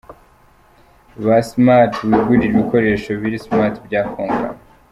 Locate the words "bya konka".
3.85-4.49